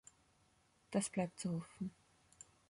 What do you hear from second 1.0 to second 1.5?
bleibt